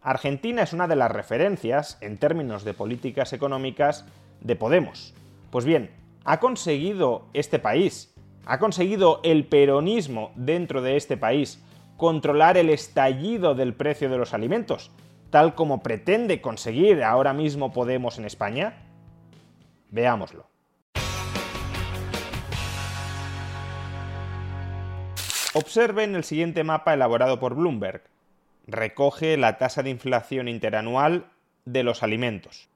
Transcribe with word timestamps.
Argentina 0.00 0.62
es 0.62 0.72
una 0.72 0.86
de 0.88 0.96
las 0.96 1.10
referencias 1.10 1.98
en 2.00 2.18
términos 2.18 2.64
de 2.64 2.74
políticas 2.74 3.32
económicas 3.32 4.06
de 4.40 4.56
Podemos. 4.56 5.14
Pues 5.50 5.64
bien, 5.64 5.90
ha 6.24 6.40
conseguido 6.40 7.26
este 7.32 7.58
país, 7.58 8.14
ha 8.46 8.58
conseguido 8.58 9.20
el 9.24 9.46
peronismo 9.46 10.32
dentro 10.36 10.82
de 10.82 10.96
este 10.96 11.16
país 11.16 11.62
controlar 11.96 12.56
el 12.56 12.70
estallido 12.70 13.54
del 13.54 13.74
precio 13.74 14.08
de 14.08 14.18
los 14.18 14.34
alimentos 14.34 14.90
tal 15.30 15.54
como 15.54 15.82
pretende 15.82 16.40
conseguir 16.40 17.02
ahora 17.02 17.32
mismo 17.32 17.72
Podemos 17.72 18.18
en 18.18 18.24
España? 18.24 18.74
Veámoslo. 19.90 20.46
Observen 25.54 26.14
el 26.14 26.24
siguiente 26.24 26.62
mapa 26.62 26.94
elaborado 26.94 27.40
por 27.40 27.54
Bloomberg. 27.54 28.02
Recoge 28.70 29.38
la 29.38 29.56
tasa 29.56 29.82
de 29.82 29.88
inflación 29.88 30.46
interanual 30.46 31.24
de 31.64 31.82
los 31.82 32.02
alimentos. 32.02 32.68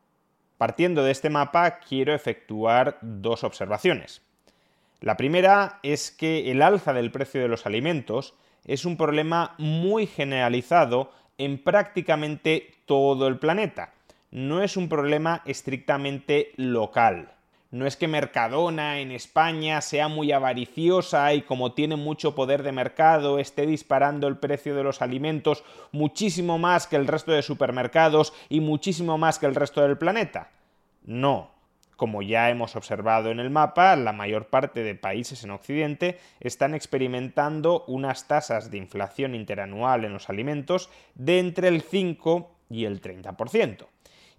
Partiendo 0.56 1.04
de 1.04 1.12
este 1.12 1.28
mapa, 1.28 1.80
quiero 1.80 2.14
efectuar 2.14 2.96
dos 3.02 3.44
observaciones. 3.44 4.22
La 5.00 5.18
primera 5.18 5.80
es 5.82 6.10
que 6.10 6.50
el 6.50 6.62
alza 6.62 6.94
del 6.94 7.10
precio 7.10 7.42
de 7.42 7.48
los 7.48 7.66
alimentos 7.66 8.34
es 8.64 8.86
un 8.86 8.96
problema 8.96 9.54
muy 9.58 10.06
generalizado 10.06 11.12
en 11.36 11.62
prácticamente 11.62 12.70
todo 12.86 13.28
el 13.28 13.38
planeta. 13.38 13.92
No 14.30 14.62
es 14.62 14.78
un 14.78 14.88
problema 14.88 15.42
estrictamente 15.44 16.52
local. 16.56 17.34
No 17.72 17.86
es 17.86 17.96
que 17.96 18.06
Mercadona 18.06 19.00
en 19.00 19.12
España 19.12 19.80
sea 19.80 20.08
muy 20.08 20.30
avariciosa 20.30 21.32
y 21.32 21.40
como 21.40 21.72
tiene 21.72 21.96
mucho 21.96 22.34
poder 22.34 22.62
de 22.62 22.70
mercado 22.70 23.38
esté 23.38 23.64
disparando 23.64 24.28
el 24.28 24.36
precio 24.36 24.74
de 24.76 24.84
los 24.84 25.00
alimentos 25.00 25.64
muchísimo 25.90 26.58
más 26.58 26.86
que 26.86 26.96
el 26.96 27.06
resto 27.06 27.32
de 27.32 27.40
supermercados 27.40 28.34
y 28.50 28.60
muchísimo 28.60 29.16
más 29.16 29.38
que 29.38 29.46
el 29.46 29.54
resto 29.54 29.80
del 29.80 29.96
planeta. 29.96 30.50
No, 31.06 31.50
como 31.96 32.20
ya 32.20 32.50
hemos 32.50 32.76
observado 32.76 33.30
en 33.30 33.40
el 33.40 33.48
mapa, 33.48 33.96
la 33.96 34.12
mayor 34.12 34.48
parte 34.48 34.82
de 34.82 34.94
países 34.94 35.42
en 35.42 35.52
Occidente 35.52 36.18
están 36.40 36.74
experimentando 36.74 37.84
unas 37.86 38.28
tasas 38.28 38.70
de 38.70 38.76
inflación 38.76 39.34
interanual 39.34 40.04
en 40.04 40.12
los 40.12 40.28
alimentos 40.28 40.90
de 41.14 41.38
entre 41.38 41.68
el 41.68 41.80
5 41.80 42.50
y 42.68 42.84
el 42.84 43.00
30%. 43.00 43.86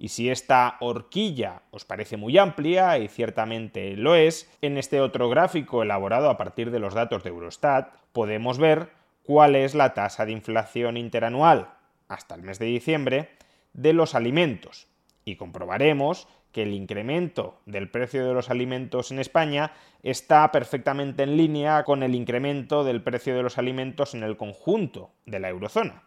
Y 0.04 0.10
si 0.10 0.30
esta 0.30 0.76
horquilla 0.82 1.62
os 1.72 1.86
parece 1.86 2.18
muy 2.18 2.38
amplia, 2.38 2.98
y 2.98 3.08
ciertamente 3.08 3.96
lo 3.96 4.16
es, 4.16 4.54
en 4.62 4.78
este 4.78 5.00
otro 5.00 5.30
gráfico 5.30 5.82
elaborado 5.82 6.30
a 6.30 6.36
partir 6.36 6.72
de 6.72 6.80
los 6.80 6.94
datos 6.94 7.24
de 7.24 7.30
Eurostat 7.30 7.88
podemos 8.12 8.58
ver 8.58 8.90
cuál 9.24 9.56
es 9.56 9.76
la 9.76 9.94
tasa 9.94 10.26
de 10.26 10.34
inflación 10.34 10.98
interanual 10.98 11.70
hasta 12.10 12.36
el 12.36 12.42
mes 12.42 12.60
de 12.60 12.66
diciembre 12.66 13.30
de 13.72 13.94
los 13.94 14.14
alimentos. 14.14 14.88
Y 15.24 15.38
comprobaremos 15.38 16.28
que 16.52 16.64
el 16.64 16.74
incremento 16.74 17.62
del 17.66 17.90
precio 17.90 18.28
de 18.28 18.34
los 18.34 18.50
alimentos 18.50 19.10
en 19.10 19.20
España 19.20 19.72
está 20.02 20.52
perfectamente 20.52 21.24
en 21.24 21.38
línea 21.38 21.86
con 21.86 22.04
el 22.04 22.14
incremento 22.14 22.84
del 22.84 23.02
precio 23.02 23.38
de 23.38 23.44
los 23.44 23.58
alimentos 23.58 24.14
en 24.16 24.24
el 24.24 24.36
conjunto 24.36 25.12
de 25.26 25.40
la 25.40 25.48
eurozona, 25.48 26.04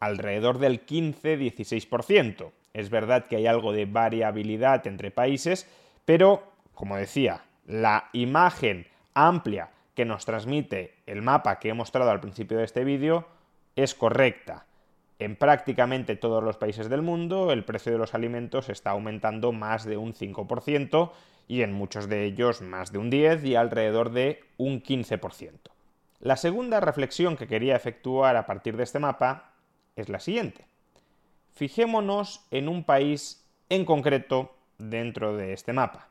alrededor 0.00 0.58
del 0.58 0.84
15-16%. 0.84 2.50
Es 2.76 2.90
verdad 2.90 3.24
que 3.24 3.36
hay 3.36 3.46
algo 3.46 3.72
de 3.72 3.86
variabilidad 3.86 4.86
entre 4.86 5.10
países, 5.10 5.66
pero, 6.04 6.52
como 6.74 6.98
decía, 6.98 7.46
la 7.64 8.10
imagen 8.12 8.86
amplia 9.14 9.70
que 9.94 10.04
nos 10.04 10.26
transmite 10.26 10.92
el 11.06 11.22
mapa 11.22 11.58
que 11.58 11.70
he 11.70 11.72
mostrado 11.72 12.10
al 12.10 12.20
principio 12.20 12.58
de 12.58 12.64
este 12.64 12.84
vídeo 12.84 13.26
es 13.76 13.94
correcta. 13.94 14.66
En 15.18 15.36
prácticamente 15.36 16.16
todos 16.16 16.44
los 16.44 16.58
países 16.58 16.90
del 16.90 17.00
mundo 17.00 17.50
el 17.50 17.64
precio 17.64 17.92
de 17.92 17.98
los 17.98 18.12
alimentos 18.12 18.68
está 18.68 18.90
aumentando 18.90 19.52
más 19.52 19.86
de 19.86 19.96
un 19.96 20.12
5% 20.12 21.12
y 21.48 21.62
en 21.62 21.72
muchos 21.72 22.10
de 22.10 22.24
ellos 22.26 22.60
más 22.60 22.92
de 22.92 22.98
un 22.98 23.08
10 23.08 23.42
y 23.46 23.54
alrededor 23.54 24.10
de 24.10 24.44
un 24.58 24.82
15%. 24.82 25.70
La 26.20 26.36
segunda 26.36 26.80
reflexión 26.80 27.38
que 27.38 27.48
quería 27.48 27.74
efectuar 27.74 28.36
a 28.36 28.44
partir 28.44 28.76
de 28.76 28.82
este 28.82 28.98
mapa 28.98 29.54
es 29.96 30.10
la 30.10 30.20
siguiente. 30.20 30.66
Fijémonos 31.56 32.46
en 32.50 32.68
un 32.68 32.84
país 32.84 33.42
en 33.70 33.86
concreto 33.86 34.54
dentro 34.76 35.38
de 35.38 35.54
este 35.54 35.72
mapa 35.72 36.10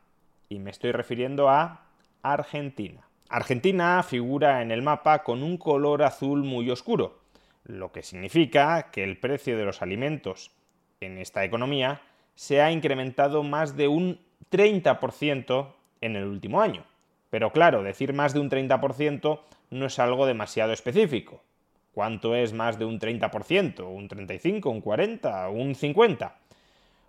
y 0.49 0.57
me 0.57 0.71
estoy 0.71 0.91
refiriendo 0.91 1.49
a 1.49 1.85
Argentina. 2.23 3.07
Argentina 3.29 4.01
figura 4.01 4.63
en 4.63 4.71
el 4.71 4.81
mapa 4.81 5.21
con 5.21 5.43
un 5.43 5.57
color 5.57 6.01
azul 6.01 6.43
muy 6.43 6.71
oscuro, 6.71 7.19
lo 7.63 7.91
que 7.91 8.01
significa 8.01 8.89
que 8.89 9.03
el 9.03 9.19
precio 9.19 9.55
de 9.55 9.65
los 9.65 9.83
alimentos 9.83 10.49
en 10.99 11.19
esta 11.19 11.45
economía 11.45 12.01
se 12.33 12.63
ha 12.63 12.71
incrementado 12.71 13.43
más 13.43 13.77
de 13.77 13.87
un 13.87 14.19
30% 14.49 15.73
en 16.01 16.15
el 16.15 16.23
último 16.23 16.59
año. 16.59 16.85
Pero 17.29 17.51
claro, 17.51 17.83
decir 17.83 18.13
más 18.13 18.33
de 18.33 18.39
un 18.39 18.49
30% 18.49 19.41
no 19.69 19.85
es 19.85 19.99
algo 19.99 20.25
demasiado 20.25 20.73
específico. 20.73 21.43
¿Cuánto 21.95 22.35
es 22.35 22.51
más 22.51 22.77
de 22.77 22.83
un 22.83 22.99
30%? 22.99 23.87
¿Un 23.87 24.09
35%? 24.09 24.65
¿Un 24.65 24.83
40%? 24.83 25.49
¿Un 25.49 25.73
50%? 25.73 26.33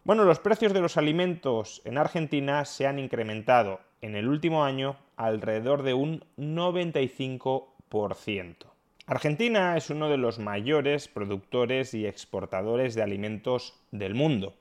Bueno, 0.05 0.23
los 0.23 0.39
precios 0.39 0.73
de 0.73 0.81
los 0.81 0.97
alimentos 0.97 1.83
en 1.85 1.99
Argentina 1.99 2.65
se 2.65 2.87
han 2.87 3.01
incrementado 3.01 3.81
en 4.01 4.15
el 4.15 4.29
último 4.29 4.65
año 4.65 4.97
alrededor 5.17 5.83
de 5.83 5.95
un 5.95 6.23
95%. 6.39 8.55
Argentina 9.09 9.77
es 9.77 9.91
uno 9.91 10.09
de 10.09 10.19
los 10.19 10.39
mayores 10.39 11.09
productores 11.09 11.93
y 11.93 12.07
exportadores 12.07 12.95
de 12.95 13.03
alimentos 13.03 13.75
del 13.91 14.15
mundo 14.15 14.55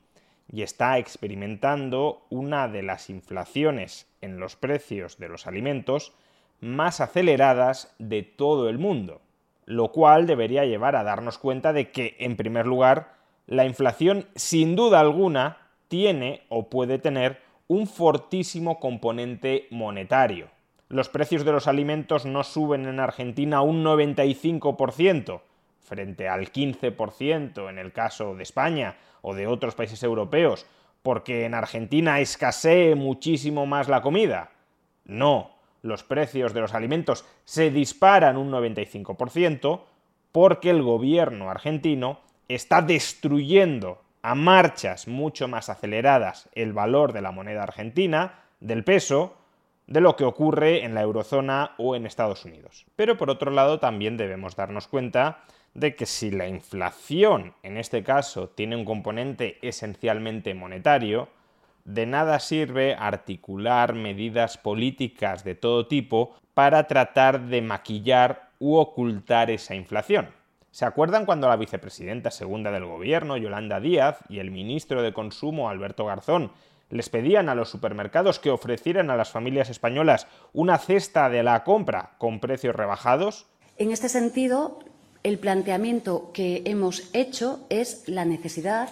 y 0.52 0.63
está 0.63 0.97
experimentando 0.97 2.25
una 2.31 2.68
de 2.68 2.81
las 2.81 3.12
inflaciones 3.12 4.07
en 4.22 4.40
los 4.40 4.56
precios 4.56 5.19
de 5.19 5.30
los 5.30 5.46
alimentos 5.46 6.16
más 6.62 7.00
aceleradas 7.00 7.94
de 8.00 8.24
todo 8.24 8.69
el 8.69 8.80
mundo, 8.80 9.22
lo 9.66 9.92
cual 9.92 10.28
debería 10.28 10.66
llevar 10.66 10.96
a 10.96 11.03
darnos 11.03 11.38
cuenta 11.38 11.74
de 11.74 11.92
que, 11.92 12.16
en 12.20 12.36
primer 12.36 12.68
lugar, 12.68 13.16
la 13.48 13.66
inflación 13.66 14.26
sin 14.36 14.76
duda 14.76 15.00
alguna 15.00 15.58
tiene 15.88 16.44
o 16.50 16.70
puede 16.70 17.00
tener 17.00 17.42
un 17.68 17.88
fortísimo 17.88 18.80
componente 18.80 19.68
monetario 19.72 20.50
los 20.90 21.09
precios 21.09 21.44
de 21.46 21.52
los 21.52 21.68
alimentos 21.68 22.25
no 22.25 22.44
suben 22.44 22.86
en 22.86 23.00
Argentina 23.00 23.62
un 23.62 23.84
95%, 23.84 25.42
frente 25.81 26.30
al 26.30 26.52
15% 26.52 27.70
en 27.70 27.80
el 27.80 27.92
caso 27.92 28.36
de 28.36 28.44
España 28.44 28.98
o 29.22 29.34
de 29.34 29.48
otros 29.48 29.75
países 29.75 30.04
europeos, 30.04 30.66
porque 31.02 31.46
en 31.46 31.54
Argentina 31.54 32.20
escasee 32.20 32.96
muchísimo 32.96 33.66
más 33.66 33.90
la 33.90 34.02
comida. 34.02 34.52
No, 35.06 35.55
los 35.85 36.03
precios 36.03 36.53
de 36.53 36.62
los 36.62 36.73
alimentos 36.73 37.25
se 37.46 37.69
disparan 37.69 38.38
un 38.38 38.51
95% 38.51 39.81
porque 40.31 40.72
el 40.72 40.81
gobierno 40.81 41.50
argentino 41.50 42.19
está 42.50 42.81
destruyendo 42.81 44.01
a 44.21 44.36
marchas 44.36 45.07
mucho 45.07 45.48
más 45.48 45.69
aceleradas 45.69 46.50
el 46.54 46.74
valor 46.74 47.13
de 47.13 47.21
la 47.21 47.31
moneda 47.31 47.63
argentina, 47.63 48.39
del 48.60 48.83
peso, 48.83 49.38
de 49.86 50.01
lo 50.01 50.15
que 50.15 50.24
ocurre 50.24 50.83
en 50.83 50.95
la 50.95 51.01
eurozona 51.01 51.75
o 51.77 51.95
en 51.95 52.07
Estados 52.07 52.44
Unidos. 52.45 52.86
Pero 52.95 53.18
por 53.18 53.30
otro 53.30 53.51
lado 53.51 53.80
también 53.80 54.18
debemos 54.18 54.56
darnos 54.56 54.88
cuenta 54.88 55.44
de 55.75 55.95
que 55.95 56.07
si 56.07 56.31
la 56.31 56.48
inflación 56.48 57.54
en 57.62 57.77
este 57.77 58.04
caso 58.04 58.50
tiene 58.50 58.75
un 58.75 58.86
componente 58.86 59.60
esencialmente 59.62 60.56
monetario, 60.56 61.30
de 61.86 62.06
nada 62.06 62.40
sirve 62.40 62.96
articular 62.96 63.94
medidas 63.94 64.58
políticas 64.58 65.44
de 65.44 65.56
todo 65.56 65.88
tipo 65.88 66.36
para 66.54 66.88
tratar 66.88 67.48
de 67.48 67.62
maquillar 67.62 68.50
u 68.60 68.76
ocultar 68.76 69.52
esa 69.52 69.76
inflación. 69.76 70.30
¿Se 70.72 70.84
acuerdan 70.84 71.26
cuando 71.26 71.48
la 71.48 71.56
vicepresidenta 71.56 72.32
segunda 72.32 72.72
del 72.72 72.86
gobierno, 72.86 73.38
Yolanda 73.38 73.80
Díaz, 73.80 74.18
y 74.28 74.40
el 74.40 74.52
ministro 74.52 75.02
de 75.02 75.14
Consumo, 75.14 75.70
Alberto 75.70 76.06
Garzón, 76.06 76.52
les 76.90 77.10
pedían 77.10 77.50
a 77.50 77.56
los 77.56 77.70
supermercados 77.70 78.40
que 78.40 78.50
ofrecieran 78.50 79.10
a 79.10 79.16
las 79.16 79.32
familias 79.32 79.70
españolas 79.70 80.28
una 80.54 80.78
cesta 80.78 81.30
de 81.30 81.44
la 81.44 81.64
compra 81.64 82.16
con 82.18 82.40
precios 82.40 82.76
rebajados? 82.76 83.48
En 83.78 83.92
este 83.92 84.10
sentido, 84.10 84.80
el 85.24 85.40
planteamiento 85.40 86.32
que 86.34 86.64
hemos 86.66 87.10
hecho 87.14 87.66
es 87.70 88.08
la 88.08 88.26
necesidad 88.26 88.90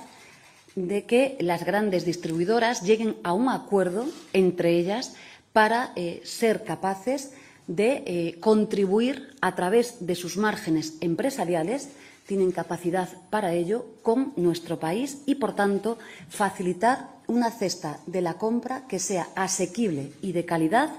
de 0.75 1.05
que 1.05 1.37
las 1.39 1.65
grandes 1.65 2.05
distribuidoras 2.05 2.81
lleguen 2.81 3.15
a 3.23 3.33
un 3.33 3.49
acuerdo 3.49 4.05
entre 4.33 4.77
ellas 4.77 5.15
para 5.51 5.93
eh, 5.95 6.21
ser 6.23 6.63
capaces 6.63 7.33
de 7.67 8.03
eh, 8.05 8.39
contribuir 8.39 9.35
a 9.41 9.55
través 9.55 10.05
de 10.05 10.15
sus 10.15 10.37
márgenes 10.37 10.97
empresariales, 11.01 11.89
tienen 12.25 12.51
capacidad 12.51 13.09
para 13.29 13.53
ello 13.53 13.85
con 14.01 14.33
nuestro 14.35 14.79
país 14.79 15.23
y, 15.25 15.35
por 15.35 15.55
tanto, 15.55 15.97
facilitar 16.29 17.09
una 17.27 17.51
cesta 17.51 17.99
de 18.05 18.21
la 18.21 18.35
compra 18.35 18.87
que 18.87 18.99
sea 18.99 19.27
asequible 19.35 20.11
y 20.21 20.31
de 20.31 20.45
calidad 20.45 20.89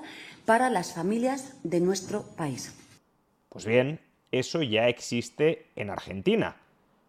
para 0.44 0.70
las 0.70 0.92
familias 0.92 1.54
de 1.62 1.80
nuestro 1.80 2.22
país. 2.36 2.74
Pues 3.48 3.66
bien, 3.66 4.00
eso 4.30 4.62
ya 4.62 4.88
existe 4.88 5.66
en 5.76 5.90
Argentina. 5.90 6.56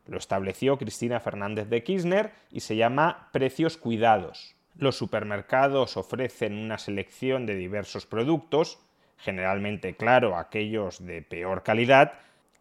Lo 0.07 0.17
estableció 0.17 0.77
Cristina 0.77 1.19
Fernández 1.19 1.69
de 1.69 1.83
Kirchner 1.83 2.31
y 2.51 2.59
se 2.59 2.75
llama 2.75 3.29
precios 3.31 3.77
cuidados. 3.77 4.55
Los 4.77 4.97
supermercados 4.97 5.97
ofrecen 5.97 6.57
una 6.57 6.77
selección 6.77 7.45
de 7.45 7.55
diversos 7.55 8.05
productos, 8.05 8.79
generalmente, 9.17 9.95
claro, 9.95 10.37
aquellos 10.37 11.05
de 11.05 11.21
peor 11.21 11.63
calidad, 11.63 12.13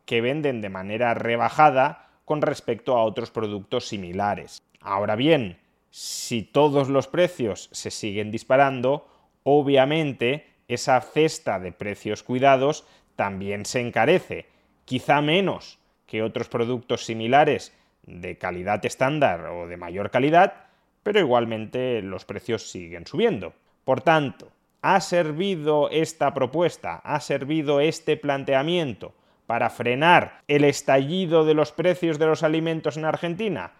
que 0.06 0.20
venden 0.20 0.61
de 0.61 0.69
manera 0.69 1.14
rebajada 1.14 2.11
con 2.25 2.41
respecto 2.41 2.96
a 2.96 3.02
otros 3.02 3.31
productos 3.31 3.88
similares. 3.88 4.62
Ahora 4.81 5.17
bien, 5.17 5.58
si 5.90 6.43
todos 6.43 6.88
los 6.88 7.08
precios 7.08 7.69
se 7.73 7.90
siguen 7.90 8.31
disparando, 8.31 9.08
obviamente 9.43 10.47
esa 10.69 11.00
cesta 11.00 11.58
de 11.58 11.73
precios 11.73 12.23
cuidados 12.23 12.87
también 13.17 13.64
se 13.64 13.81
encarece, 13.81 14.47
quizá 14.85 15.20
menos 15.20 15.79
que 16.06 16.22
otros 16.22 16.48
productos 16.48 17.04
similares 17.04 17.72
de 18.06 18.36
calidad 18.36 18.84
estándar 18.84 19.46
o 19.46 19.66
de 19.66 19.76
mayor 19.76 20.10
calidad, 20.10 20.66
pero 21.02 21.20
igualmente 21.20 22.02
los 22.02 22.24
precios 22.24 22.70
siguen 22.70 23.06
subiendo. 23.06 23.52
Por 23.84 24.00
tanto, 24.00 24.50
¿ha 24.82 25.00
servido 25.00 25.90
esta 25.90 26.34
propuesta, 26.34 26.96
ha 26.96 27.20
servido 27.20 27.80
este 27.80 28.16
planteamiento 28.16 29.14
para 29.46 29.70
frenar 29.70 30.42
el 30.48 30.64
estallido 30.64 31.44
de 31.44 31.54
los 31.54 31.72
precios 31.72 32.18
de 32.18 32.26
los 32.26 32.42
alimentos 32.42 32.96
en 32.96 33.04
Argentina? 33.04 33.72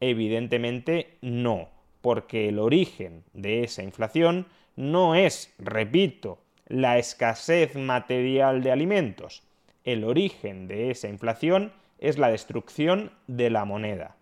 Evidentemente 0.00 1.16
no, 1.20 1.68
porque 2.00 2.48
el 2.48 2.58
origen 2.58 3.24
de 3.32 3.64
esa 3.64 3.82
inflación 3.82 4.46
no 4.76 5.16
es, 5.16 5.52
repito, 5.58 6.38
la 6.68 6.98
escasez 6.98 7.74
material 7.74 8.62
de 8.62 8.70
alimentos. 8.70 9.42
El 9.88 10.04
origen 10.04 10.68
de 10.68 10.90
esa 10.90 11.08
inflación 11.08 11.72
es 11.98 12.18
la 12.18 12.28
destrucción 12.28 13.10
de 13.26 13.48
la 13.48 13.64
moneda. 13.64 14.16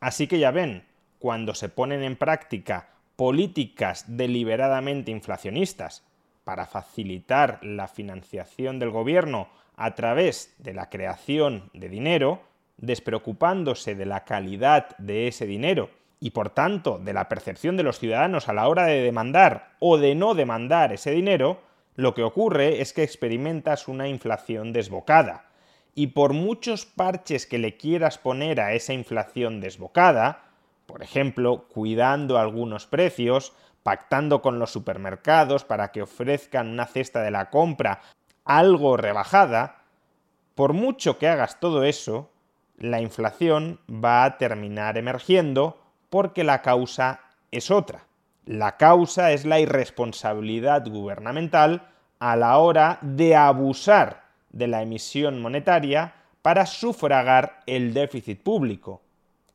Así 0.00 0.26
que 0.26 0.40
ya 0.40 0.50
ven, 0.50 0.82
cuando 1.20 1.54
se 1.54 1.68
ponen 1.68 2.02
en 2.02 2.16
práctica 2.16 2.88
políticas 3.14 4.04
deliberadamente 4.08 5.12
inflacionistas 5.12 6.04
para 6.42 6.66
facilitar 6.66 7.60
la 7.62 7.86
financiación 7.86 8.80
del 8.80 8.90
gobierno 8.90 9.46
a 9.76 9.94
través 9.94 10.56
de 10.58 10.74
la 10.74 10.90
creación 10.90 11.70
de 11.72 11.88
dinero, 11.88 12.42
despreocupándose 12.78 13.94
de 13.94 14.06
la 14.06 14.24
calidad 14.24 14.96
de 14.98 15.28
ese 15.28 15.46
dinero 15.46 15.90
y 16.18 16.30
por 16.30 16.50
tanto 16.50 16.98
de 16.98 17.12
la 17.12 17.28
percepción 17.28 17.76
de 17.76 17.84
los 17.84 18.00
ciudadanos 18.00 18.48
a 18.48 18.54
la 18.54 18.66
hora 18.66 18.86
de 18.86 19.00
demandar 19.00 19.76
o 19.78 19.98
de 19.98 20.16
no 20.16 20.34
demandar 20.34 20.92
ese 20.92 21.12
dinero, 21.12 21.60
lo 21.94 22.14
que 22.14 22.22
ocurre 22.22 22.80
es 22.80 22.92
que 22.92 23.02
experimentas 23.02 23.88
una 23.88 24.08
inflación 24.08 24.72
desbocada. 24.72 25.50
Y 25.94 26.08
por 26.08 26.32
muchos 26.32 26.86
parches 26.86 27.46
que 27.46 27.58
le 27.58 27.76
quieras 27.76 28.16
poner 28.18 28.60
a 28.60 28.72
esa 28.72 28.94
inflación 28.94 29.60
desbocada, 29.60 30.44
por 30.86 31.02
ejemplo, 31.02 31.66
cuidando 31.68 32.38
algunos 32.38 32.86
precios, 32.86 33.52
pactando 33.82 34.40
con 34.40 34.58
los 34.58 34.70
supermercados 34.70 35.64
para 35.64 35.92
que 35.92 36.02
ofrezcan 36.02 36.68
una 36.68 36.86
cesta 36.86 37.22
de 37.22 37.30
la 37.30 37.50
compra 37.50 38.00
algo 38.44 38.96
rebajada, 38.96 39.82
por 40.54 40.72
mucho 40.72 41.18
que 41.18 41.28
hagas 41.28 41.60
todo 41.60 41.84
eso, 41.84 42.30
la 42.76 43.00
inflación 43.00 43.80
va 43.88 44.24
a 44.24 44.38
terminar 44.38 44.98
emergiendo 44.98 45.80
porque 46.10 46.44
la 46.44 46.62
causa 46.62 47.20
es 47.50 47.70
otra. 47.70 48.06
La 48.44 48.76
causa 48.76 49.30
es 49.30 49.44
la 49.44 49.60
irresponsabilidad 49.60 50.84
gubernamental 50.88 51.86
a 52.18 52.34
la 52.34 52.58
hora 52.58 52.98
de 53.00 53.36
abusar 53.36 54.24
de 54.50 54.66
la 54.66 54.82
emisión 54.82 55.40
monetaria 55.40 56.14
para 56.42 56.66
sufragar 56.66 57.60
el 57.66 57.94
déficit 57.94 58.42
público. 58.42 59.00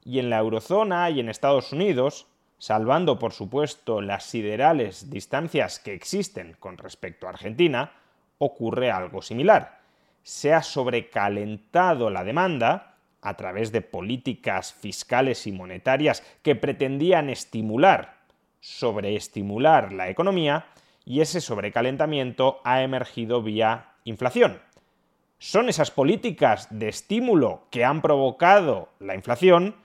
Y 0.05 0.19
en 0.19 0.29
la 0.29 0.37
eurozona 0.37 1.09
y 1.09 1.19
en 1.19 1.27
Estados 1.27 1.73
Unidos, 1.73 2.27
salvando 2.59 3.19
por 3.19 3.33
supuesto 3.33 3.99
las 3.99 4.23
siderales 4.23 5.09
distancias 5.09 5.79
que 5.79 5.93
existen 5.93 6.55
con 6.57 6.77
respecto 6.77 7.27
a 7.27 7.31
Argentina, 7.31 7.91
ocurre 8.37 8.89
algo 8.89 9.21
similar. 9.21 9.81
Se 10.23 10.53
ha 10.53 10.63
sobrecalentado 10.63 12.09
la 12.09 12.23
demanda 12.23 12.95
a 13.21 13.35
través 13.35 13.73
de 13.73 13.81
políticas 13.81 14.71
fiscales 14.71 15.45
y 15.45 15.51
monetarias 15.51 16.23
que 16.41 16.55
pretendían 16.55 17.29
estimular 17.29 18.16
sobreestimular 18.59 19.93
la 19.93 20.09
economía 20.09 20.67
y 21.05 21.21
ese 21.21 21.41
sobrecalentamiento 21.41 22.59
ha 22.63 22.81
emergido 22.83 23.41
vía 23.41 23.93
inflación. 24.03 24.61
Son 25.39 25.69
esas 25.69 25.91
políticas 25.91 26.67
de 26.71 26.89
estímulo 26.89 27.67
que 27.69 27.85
han 27.85 28.01
provocado 28.01 28.89
la 28.99 29.15
inflación 29.15 29.75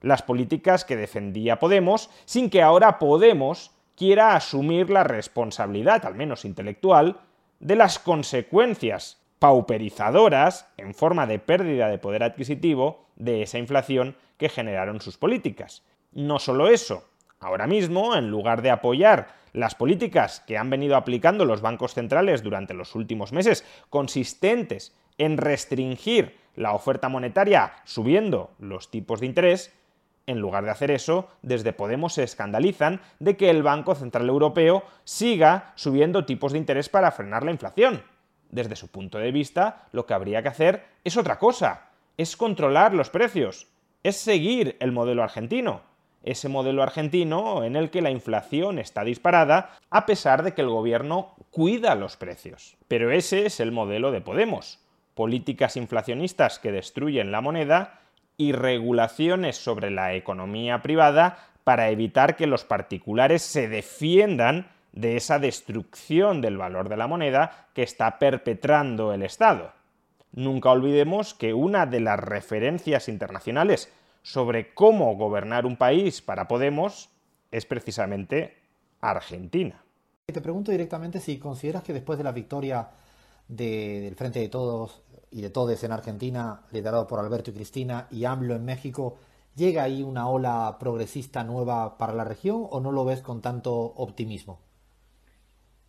las 0.00 0.22
políticas 0.22 0.84
que 0.84 0.96
defendía 0.96 1.58
Podemos, 1.58 2.10
sin 2.24 2.50
que 2.50 2.62
ahora 2.62 2.98
Podemos 2.98 3.72
quiera 3.96 4.36
asumir 4.36 4.90
la 4.90 5.04
responsabilidad, 5.04 6.04
al 6.04 6.14
menos 6.14 6.44
intelectual, 6.44 7.18
de 7.60 7.76
las 7.76 7.98
consecuencias 7.98 9.20
pauperizadoras, 9.38 10.68
en 10.76 10.94
forma 10.94 11.26
de 11.26 11.38
pérdida 11.38 11.88
de 11.88 11.98
poder 11.98 12.22
adquisitivo, 12.22 13.06
de 13.16 13.42
esa 13.42 13.58
inflación 13.58 14.16
que 14.36 14.48
generaron 14.48 15.00
sus 15.00 15.16
políticas. 15.16 15.82
No 16.12 16.38
solo 16.38 16.68
eso, 16.68 17.04
Ahora 17.40 17.66
mismo, 17.66 18.16
en 18.16 18.30
lugar 18.30 18.62
de 18.62 18.70
apoyar 18.70 19.28
las 19.52 19.74
políticas 19.74 20.40
que 20.46 20.58
han 20.58 20.70
venido 20.70 20.96
aplicando 20.96 21.44
los 21.44 21.60
bancos 21.60 21.94
centrales 21.94 22.42
durante 22.42 22.74
los 22.74 22.94
últimos 22.94 23.32
meses, 23.32 23.64
consistentes 23.90 24.94
en 25.18 25.36
restringir 25.38 26.36
la 26.54 26.72
oferta 26.72 27.08
monetaria 27.08 27.74
subiendo 27.84 28.50
los 28.58 28.90
tipos 28.90 29.20
de 29.20 29.26
interés, 29.26 29.72
en 30.26 30.40
lugar 30.40 30.64
de 30.64 30.70
hacer 30.70 30.90
eso, 30.90 31.28
desde 31.42 31.72
Podemos 31.72 32.14
se 32.14 32.24
escandalizan 32.24 33.00
de 33.20 33.36
que 33.36 33.48
el 33.48 33.62
Banco 33.62 33.94
Central 33.94 34.28
Europeo 34.28 34.82
siga 35.04 35.72
subiendo 35.76 36.24
tipos 36.24 36.52
de 36.52 36.58
interés 36.58 36.88
para 36.88 37.12
frenar 37.12 37.44
la 37.44 37.52
inflación. 37.52 38.02
Desde 38.50 38.76
su 38.76 38.88
punto 38.88 39.18
de 39.18 39.30
vista, 39.30 39.88
lo 39.92 40.06
que 40.06 40.14
habría 40.14 40.42
que 40.42 40.48
hacer 40.48 40.84
es 41.04 41.16
otra 41.16 41.38
cosa, 41.38 41.90
es 42.16 42.36
controlar 42.36 42.92
los 42.92 43.10
precios, 43.10 43.68
es 44.02 44.16
seguir 44.16 44.76
el 44.80 44.92
modelo 44.92 45.22
argentino 45.22 45.82
ese 46.26 46.48
modelo 46.48 46.82
argentino 46.82 47.64
en 47.64 47.76
el 47.76 47.88
que 47.88 48.02
la 48.02 48.10
inflación 48.10 48.78
está 48.78 49.04
disparada 49.04 49.70
a 49.88 50.04
pesar 50.04 50.42
de 50.42 50.52
que 50.52 50.60
el 50.60 50.68
gobierno 50.68 51.34
cuida 51.50 51.94
los 51.94 52.16
precios. 52.16 52.76
Pero 52.88 53.10
ese 53.10 53.46
es 53.46 53.60
el 53.60 53.72
modelo 53.72 54.10
de 54.10 54.20
Podemos. 54.20 54.80
Políticas 55.14 55.76
inflacionistas 55.76 56.58
que 56.58 56.72
destruyen 56.72 57.32
la 57.32 57.40
moneda 57.40 58.00
y 58.36 58.52
regulaciones 58.52 59.56
sobre 59.56 59.90
la 59.90 60.14
economía 60.14 60.82
privada 60.82 61.38
para 61.64 61.90
evitar 61.90 62.36
que 62.36 62.46
los 62.46 62.64
particulares 62.64 63.42
se 63.42 63.68
defiendan 63.68 64.68
de 64.92 65.16
esa 65.16 65.38
destrucción 65.38 66.40
del 66.40 66.56
valor 66.56 66.88
de 66.88 66.96
la 66.96 67.06
moneda 67.06 67.68
que 67.72 67.82
está 67.82 68.18
perpetrando 68.18 69.12
el 69.12 69.22
Estado. 69.22 69.72
Nunca 70.32 70.70
olvidemos 70.70 71.34
que 71.34 71.54
una 71.54 71.86
de 71.86 72.00
las 72.00 72.18
referencias 72.18 73.08
internacionales 73.08 73.92
sobre 74.26 74.74
cómo 74.74 75.14
gobernar 75.14 75.66
un 75.66 75.76
país 75.76 76.20
para 76.20 76.48
Podemos 76.48 77.10
es 77.52 77.64
precisamente 77.64 78.56
Argentina. 79.00 79.84
Te 80.26 80.40
pregunto 80.40 80.72
directamente 80.72 81.20
si 81.20 81.38
consideras 81.38 81.84
que 81.84 81.92
después 81.92 82.18
de 82.18 82.24
la 82.24 82.32
victoria 82.32 82.90
del 83.46 84.16
Frente 84.16 84.40
de 84.40 84.48
Todos 84.48 85.00
y 85.30 85.42
de 85.42 85.50
Todes 85.50 85.84
en 85.84 85.92
Argentina, 85.92 86.62
liderado 86.72 87.06
por 87.06 87.20
Alberto 87.20 87.52
y 87.52 87.54
Cristina, 87.54 88.08
y 88.10 88.24
AMLO 88.24 88.56
en 88.56 88.64
México, 88.64 89.14
¿llega 89.54 89.84
ahí 89.84 90.02
una 90.02 90.28
ola 90.28 90.76
progresista 90.80 91.44
nueva 91.44 91.96
para 91.96 92.12
la 92.12 92.24
región 92.24 92.66
o 92.68 92.80
no 92.80 92.90
lo 92.90 93.04
ves 93.04 93.20
con 93.20 93.40
tanto 93.40 93.72
optimismo? 93.76 94.58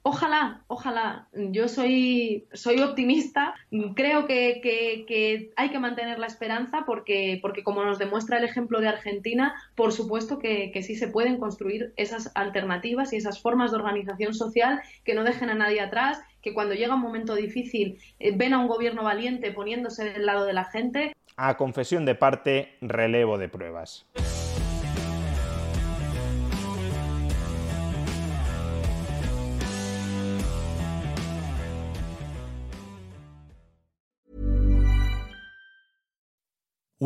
Ojalá, 0.10 0.62
ojalá. 0.68 1.28
Yo 1.34 1.68
soy, 1.68 2.48
soy 2.54 2.80
optimista. 2.80 3.54
Creo 3.94 4.26
que, 4.26 5.52
hay 5.58 5.70
que 5.70 5.80
mantener 5.80 6.18
la 6.18 6.28
esperanza 6.28 6.84
porque, 6.86 7.40
porque, 7.42 7.62
como 7.62 7.84
nos 7.84 8.00
demuestra 8.00 8.38
el 8.38 8.46
ejemplo 8.46 8.80
de 8.80 8.88
Argentina, 8.88 9.54
por 9.76 9.92
supuesto 9.92 10.40
que, 10.40 10.72
sí 10.82 10.96
se 10.96 11.10
pueden 11.10 11.38
construir 11.42 11.92
esas 11.98 12.32
alternativas 12.36 13.12
y 13.12 13.18
esas 13.18 13.42
formas 13.42 13.72
de 13.72 13.80
organización 13.80 14.34
social 14.34 14.80
que 15.04 15.14
no 15.14 15.26
dejen 15.26 15.50
a 15.50 15.56
nadie 15.56 15.82
atrás, 15.82 16.22
que 16.42 16.54
cuando 16.54 16.74
llega 16.74 16.96
un 16.96 17.02
momento 17.02 17.36
difícil 17.36 18.00
eh, 18.20 18.32
ven 18.34 18.54
a 18.54 18.60
un 18.60 18.70
gobierno 18.70 19.04
valiente 19.04 19.52
poniéndose 19.52 20.06
del 20.06 20.26
lado 20.26 20.46
de 20.46 20.54
la 20.54 20.64
gente. 20.64 21.12
A 21.36 21.58
confesión 21.58 22.06
de 22.06 22.16
parte, 22.16 22.78
relevo 22.80 23.38
de 23.38 23.50
pruebas. 23.50 24.06